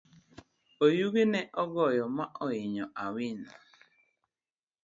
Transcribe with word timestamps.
Oyugi 0.85 1.23
ne 1.31 1.41
ogoyo 1.61 2.05
ma 2.15 2.25
oinyo 2.45 2.85
awino. 3.03 3.53